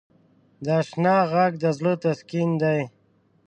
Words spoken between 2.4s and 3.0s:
دی.